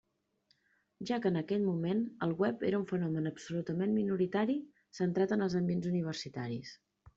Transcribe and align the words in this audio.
Ja 1.09 1.19
que 1.25 1.31
en 1.33 1.35
aquell 1.41 1.61
moment 1.65 2.01
el 2.27 2.33
web 2.45 2.65
era 2.71 2.79
un 2.81 2.87
fenomen 2.93 3.33
absolutament 3.33 3.95
minoritari, 3.99 4.59
centrat 5.03 5.37
en 5.39 5.49
els 5.51 5.61
ambients 5.63 5.93
universitaris. 5.95 6.77